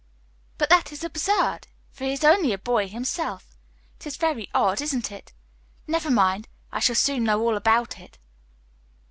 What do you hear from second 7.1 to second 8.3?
know all about it."